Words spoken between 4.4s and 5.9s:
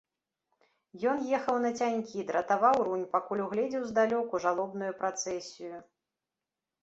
жалобную працэсію.